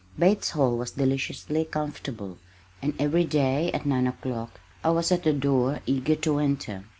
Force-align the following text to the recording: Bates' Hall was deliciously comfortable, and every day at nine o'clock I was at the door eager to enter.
Bates' 0.17 0.49
Hall 0.49 0.77
was 0.77 0.89
deliciously 0.89 1.63
comfortable, 1.63 2.39
and 2.81 2.95
every 2.99 3.23
day 3.23 3.71
at 3.71 3.85
nine 3.85 4.07
o'clock 4.07 4.59
I 4.83 4.89
was 4.89 5.11
at 5.11 5.21
the 5.21 5.33
door 5.33 5.81
eager 5.85 6.15
to 6.15 6.39
enter. 6.39 6.85